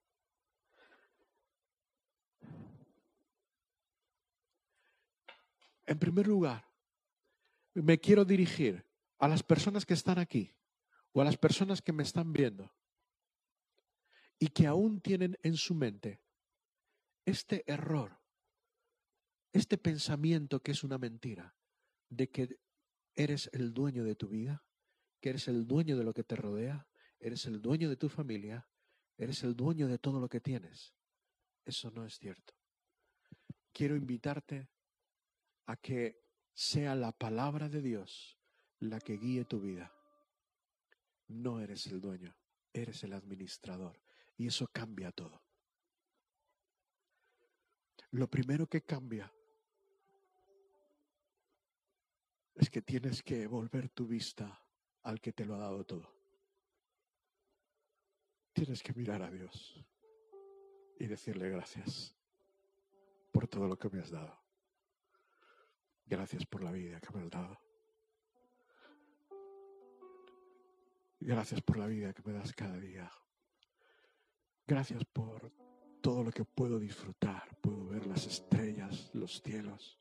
[5.86, 6.66] En primer lugar,
[7.74, 8.86] me quiero dirigir
[9.18, 10.56] a las personas que están aquí
[11.12, 12.74] o a las personas que me están viendo
[14.38, 16.22] y que aún tienen en su mente
[17.26, 18.18] este error,
[19.52, 21.54] este pensamiento que es una mentira,
[22.08, 22.60] de que
[23.16, 24.64] eres el dueño de tu vida,
[25.20, 26.88] que eres el dueño de lo que te rodea,
[27.20, 28.69] eres el dueño de tu familia,
[29.20, 30.94] eres el dueño de todo lo que tienes.
[31.66, 32.54] Eso no es cierto.
[33.74, 34.70] Quiero invitarte
[35.66, 38.38] a que sea la palabra de Dios
[38.80, 39.94] la que guíe tu vida.
[41.28, 42.34] No eres el dueño,
[42.74, 44.02] eres el administrador.
[44.38, 45.44] Y eso cambia todo.
[48.12, 49.32] Lo primero que cambia
[52.56, 54.64] es que tienes que volver tu vista
[55.04, 56.19] al que te lo ha dado todo.
[58.54, 59.84] Tienes que mirar a Dios
[60.98, 62.16] y decirle gracias
[63.32, 64.38] por todo lo que me has dado.
[66.06, 67.60] Gracias por la vida que me has dado.
[71.20, 73.12] Gracias por la vida que me das cada día.
[74.66, 75.52] Gracias por
[76.02, 77.58] todo lo que puedo disfrutar.
[77.62, 80.00] Puedo ver las estrellas, los cielos.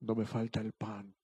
[0.00, 1.14] No me falta el pan.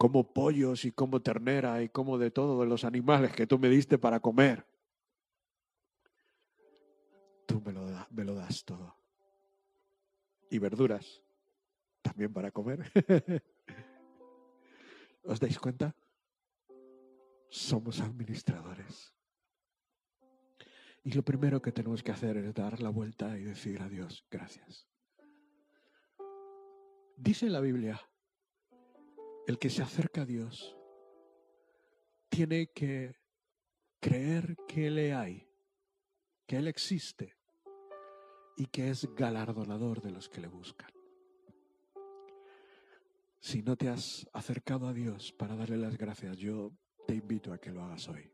[0.00, 3.98] Como pollos y como ternera y como de todos los animales que tú me diste
[3.98, 4.66] para comer.
[7.44, 8.96] Tú me lo, me lo das todo
[10.48, 11.22] y verduras
[12.00, 12.90] también para comer.
[15.22, 15.94] ¿Os dais cuenta?
[17.50, 19.14] Somos administradores.
[21.04, 24.26] Y lo primero que tenemos que hacer es dar la vuelta y decir a Dios,
[24.30, 24.88] gracias.
[27.16, 28.00] Dice la Biblia,
[29.46, 30.76] el que se acerca a Dios
[32.28, 33.16] tiene que
[34.00, 35.48] creer que le hay,
[36.46, 37.36] que Él existe
[38.56, 40.90] y que es galardonador de los que le buscan.
[43.40, 46.72] Si no te has acercado a Dios para darle las gracias, yo
[47.06, 48.30] te invito a que lo hagas hoy.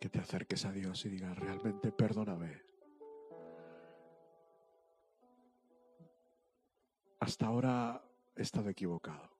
[0.00, 2.62] Que te acerques a Dios y digas, realmente perdóname.
[7.20, 8.02] Hasta ahora
[8.36, 9.30] he estado equivocado.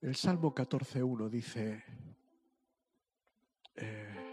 [0.00, 1.84] El Salmo 14.1 dice,
[3.76, 4.32] eh,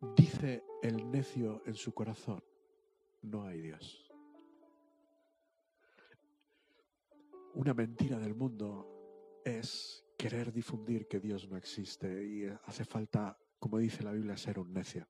[0.00, 2.42] Dice el necio en su corazón,
[3.22, 4.08] no hay Dios.
[7.54, 13.78] Una mentira del mundo es querer difundir que Dios no existe y hace falta, como
[13.78, 15.08] dice la Biblia, ser un necio.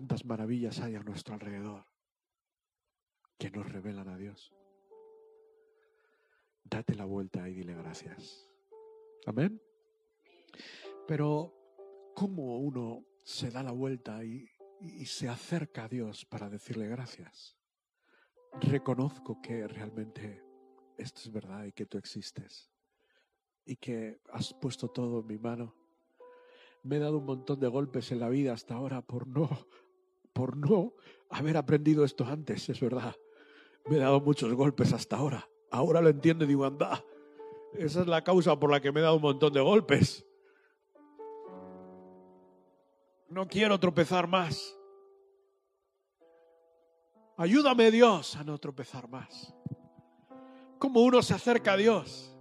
[0.00, 1.84] Tantas maravillas hay a nuestro alrededor
[3.36, 4.50] que nos revelan a Dios.
[6.64, 8.48] Date la vuelta y dile gracias.
[9.26, 9.60] Amén.
[11.06, 11.52] Pero,
[12.14, 14.48] ¿cómo uno se da la vuelta y,
[14.80, 17.58] y se acerca a Dios para decirle gracias?
[18.58, 20.42] Reconozco que realmente
[20.96, 22.70] esto es verdad y que tú existes
[23.66, 25.74] y que has puesto todo en mi mano.
[26.84, 29.50] Me he dado un montón de golpes en la vida hasta ahora por no,
[30.40, 30.94] por no
[31.28, 33.14] haber aprendido esto antes, es verdad.
[33.84, 35.46] Me he dado muchos golpes hasta ahora.
[35.70, 37.04] Ahora lo entiendo y digo, anda,
[37.74, 40.24] esa es la causa por la que me he dado un montón de golpes.
[43.28, 44.74] No quiero tropezar más.
[47.36, 49.54] Ayúdame Dios a no tropezar más.
[50.78, 52.34] ¿Cómo uno se acerca a Dios?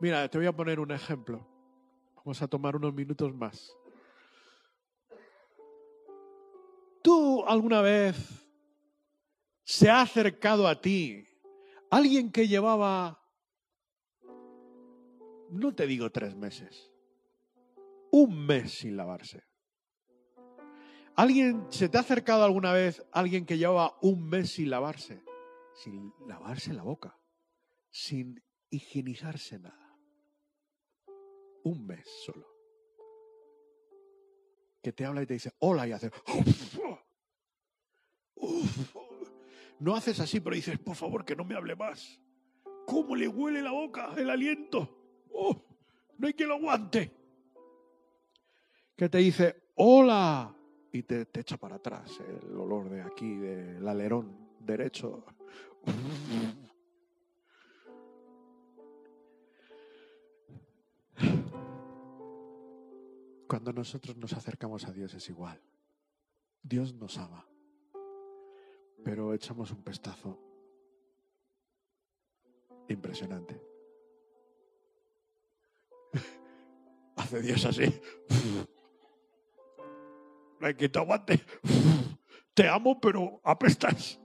[0.00, 1.46] Mira, te voy a poner un ejemplo.
[2.16, 3.76] Vamos a tomar unos minutos más.
[7.06, 8.16] ¿Tú alguna vez
[9.62, 11.24] se ha acercado a ti
[11.88, 13.22] alguien que llevaba,
[15.50, 16.90] no te digo tres meses,
[18.10, 19.44] un mes sin lavarse?
[21.14, 25.22] ¿Alguien se te ha acercado alguna vez alguien que llevaba un mes sin lavarse?
[25.76, 27.16] Sin lavarse la boca,
[27.88, 29.96] sin higienizarse nada
[31.62, 32.55] un mes solo.
[34.86, 36.12] Que te habla y te dice, hola, y hace...
[39.80, 42.20] No haces así, pero dices, por favor, que no me hable más.
[42.86, 45.26] ¿Cómo le huele la boca, el aliento?
[46.18, 47.10] no hay que lo aguante.
[48.94, 50.54] Que te dice, hola,
[50.92, 55.24] y te, te echa para atrás el olor de aquí, del alerón derecho.
[63.48, 65.60] Cuando nosotros nos acercamos a Dios es igual.
[66.62, 67.46] Dios nos ama,
[69.04, 70.36] pero echamos un pestazo
[72.88, 73.60] impresionante.
[77.16, 77.84] Hace Dios así.
[80.58, 81.40] Te aguante.
[82.54, 84.18] Te amo, pero apestas.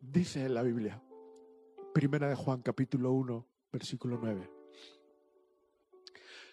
[0.00, 1.00] Dice la Biblia
[1.98, 4.48] Primera de Juan capítulo 1, versículo 9.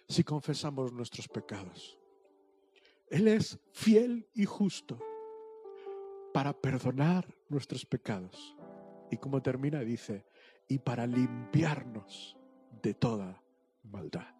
[0.09, 1.99] Si confesamos nuestros pecados,
[3.05, 4.97] Él es fiel y justo
[6.33, 8.57] para perdonar nuestros pecados.
[9.11, 10.25] Y como termina, dice,
[10.67, 12.35] y para limpiarnos
[12.81, 13.43] de toda
[13.83, 14.35] maldad.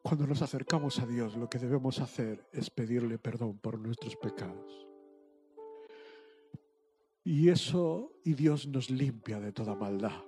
[0.00, 4.87] Cuando nos acercamos a Dios, lo que debemos hacer es pedirle perdón por nuestros pecados.
[7.30, 10.24] Y eso, y Dios nos limpia de toda maldad.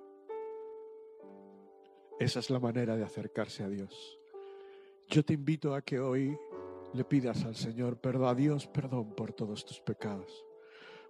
[2.18, 4.18] Esa es la manera de acercarse a Dios.
[5.08, 6.38] Yo te invito a que hoy
[6.92, 10.44] le pidas al Señor perdón, a Dios perdón por todos tus pecados,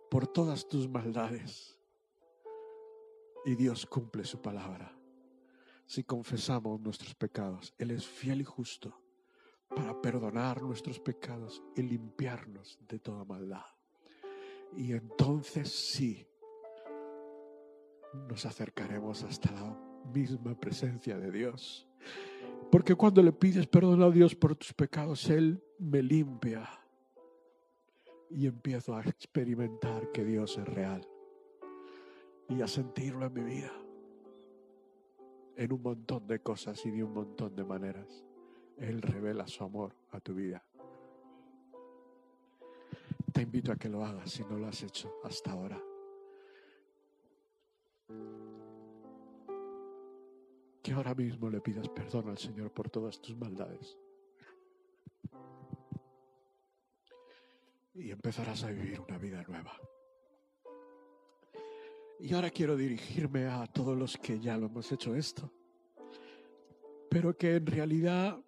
[0.09, 1.76] por todas tus maldades.
[3.45, 4.97] Y Dios cumple su palabra.
[5.86, 8.97] Si confesamos nuestros pecados, Él es fiel y justo
[9.68, 13.80] para perdonar nuestros pecados y limpiarnos de toda maldad.
[14.77, 16.27] Y entonces sí,
[18.29, 19.77] nos acercaremos hasta la
[20.12, 21.87] misma presencia de Dios.
[22.71, 26.68] Porque cuando le pides perdón a Dios por tus pecados, Él me limpia.
[28.31, 31.07] Y empiezo a experimentar que Dios es real.
[32.49, 33.73] Y a sentirlo en mi vida.
[35.57, 38.25] En un montón de cosas y de un montón de maneras.
[38.79, 40.64] Él revela su amor a tu vida.
[43.41, 45.82] Invito a que lo hagas si no lo has hecho hasta ahora.
[50.82, 53.97] Que ahora mismo le pidas perdón al Señor por todas tus maldades.
[57.95, 59.72] Y empezarás a vivir una vida nueva.
[62.18, 65.51] Y ahora quiero dirigirme a todos los que ya lo hemos hecho esto,
[67.09, 68.38] pero que en realidad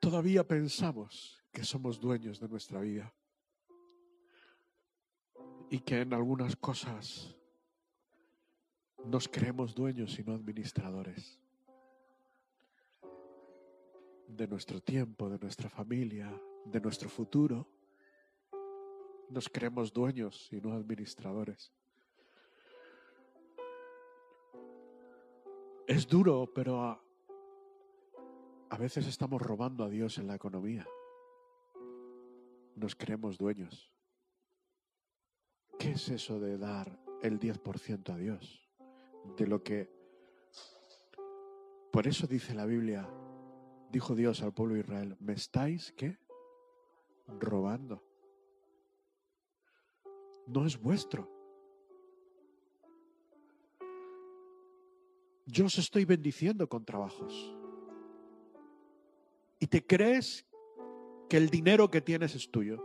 [0.00, 3.12] todavía pensamos que somos dueños de nuestra vida
[5.70, 7.36] y que en algunas cosas
[9.04, 11.38] nos creemos dueños y no administradores
[14.26, 16.30] de nuestro tiempo, de nuestra familia,
[16.64, 17.68] de nuestro futuro.
[19.28, 21.72] Nos creemos dueños y no administradores.
[25.86, 30.86] Es duro, pero a, veces estamos robando a Dios en la economía
[32.76, 33.92] nos creemos dueños.
[35.78, 38.68] ¿Qué es eso de dar el 10% a Dios?
[39.36, 39.90] De lo que...
[41.92, 43.08] Por eso dice la Biblia,
[43.90, 46.18] dijo Dios al pueblo de Israel, ¿me estáis qué?
[47.38, 48.02] robando.
[50.46, 51.30] No es vuestro.
[55.46, 57.54] Yo os estoy bendiciendo con trabajos.
[59.58, 60.46] ¿Y te crees
[61.30, 62.84] que el dinero que tienes es tuyo?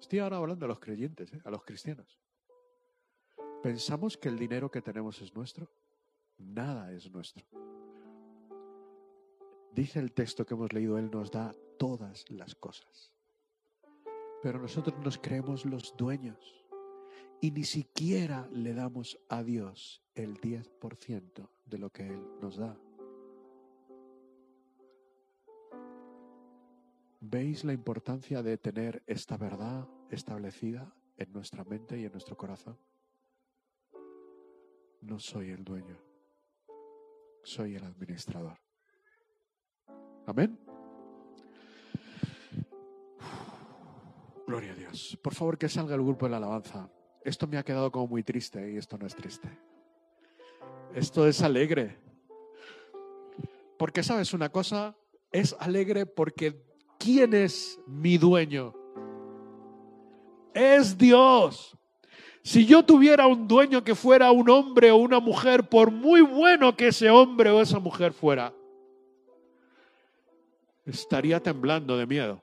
[0.00, 1.40] Estoy ahora hablando a los creyentes, ¿eh?
[1.44, 2.20] a los cristianos.
[3.64, 5.68] ¿Pensamos que el dinero que tenemos es nuestro?
[6.38, 7.44] Nada es nuestro.
[9.72, 13.12] Dice el texto que hemos leído, Él nos da todas las cosas.
[14.40, 16.64] Pero nosotros nos creemos los dueños
[17.40, 22.78] y ni siquiera le damos a Dios el 10% de lo que Él nos da.
[27.28, 32.78] ¿Veis la importancia de tener esta verdad establecida en nuestra mente y en nuestro corazón?
[35.00, 35.98] No soy el dueño,
[37.42, 38.56] soy el administrador.
[40.24, 40.56] Amén.
[44.46, 45.18] Gloria a Dios.
[45.20, 46.88] Por favor, que salga el grupo de la alabanza.
[47.24, 49.48] Esto me ha quedado como muy triste y esto no es triste.
[50.94, 51.98] Esto es alegre.
[53.76, 54.96] Porque sabes una cosa,
[55.32, 56.65] es alegre porque
[56.98, 58.74] ¿quién es mi dueño?
[60.54, 61.76] Es Dios.
[62.42, 66.76] Si yo tuviera un dueño que fuera un hombre o una mujer, por muy bueno
[66.76, 68.54] que ese hombre o esa mujer fuera,
[70.84, 72.42] estaría temblando de miedo.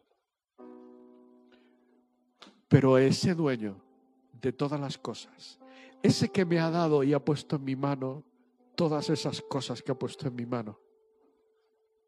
[2.67, 3.81] Pero ese dueño
[4.41, 5.57] de todas las cosas,
[6.01, 8.23] ese que me ha dado y ha puesto en mi mano
[8.75, 10.77] todas esas cosas que ha puesto en mi mano,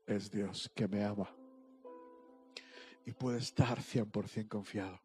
[0.05, 1.29] es Dios que me ama.
[3.05, 4.99] Y puede estar 100% confiado.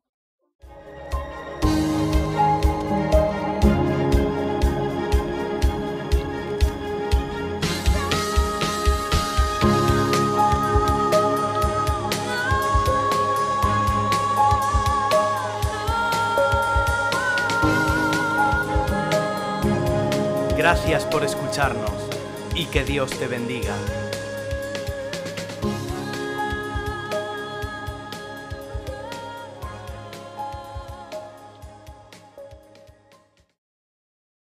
[20.56, 21.90] Gracias por escucharnos
[22.54, 23.74] y que Dios te bendiga.